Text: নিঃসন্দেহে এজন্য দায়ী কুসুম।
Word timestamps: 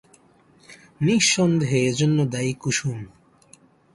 নিঃসন্দেহে 1.01 1.79
এজন্য 1.85 2.17
দায়ী 2.25 2.53
কুসুম। 2.53 2.99